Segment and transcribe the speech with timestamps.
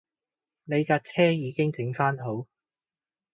[0.63, 2.47] 你架車已經整番好